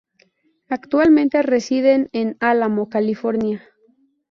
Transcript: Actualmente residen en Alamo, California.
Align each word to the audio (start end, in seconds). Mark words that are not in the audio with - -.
Actualmente 0.67 1.43
residen 1.43 2.09
en 2.11 2.35
Alamo, 2.39 2.89
California. 2.89 3.61